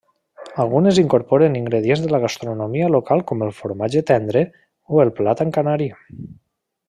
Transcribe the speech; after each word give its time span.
Algunes 0.61 0.99
incorporen 1.01 1.57
ingredients 1.59 2.01
de 2.05 2.09
la 2.15 2.21
gastronomia 2.23 2.89
local 2.95 3.23
com 3.33 3.45
el 3.49 3.53
formatge 3.59 4.03
tendre 4.13 4.43
o 4.95 5.03
el 5.05 5.13
plàtan 5.21 5.55
canari. 5.59 5.93